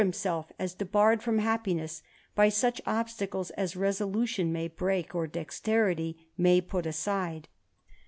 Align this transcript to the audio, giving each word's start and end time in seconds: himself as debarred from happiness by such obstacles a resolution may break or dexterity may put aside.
himself 0.01 0.51
as 0.57 0.73
debarred 0.73 1.21
from 1.21 1.37
happiness 1.37 2.01
by 2.33 2.49
such 2.49 2.81
obstacles 2.87 3.51
a 3.55 3.67
resolution 3.77 4.51
may 4.51 4.67
break 4.67 5.13
or 5.13 5.27
dexterity 5.27 6.27
may 6.35 6.59
put 6.59 6.87
aside. 6.87 7.47